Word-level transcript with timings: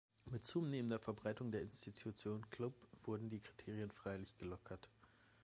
Mit 0.25 0.47
zunehmender 0.47 0.97
Verbreitung 0.97 1.51
der 1.51 1.61
Institution 1.61 2.49
Club 2.49 2.73
wurden 3.03 3.29
die 3.29 3.39
Kriterien 3.39 3.91
freilich 3.91 4.35
gelockert. 4.39 4.89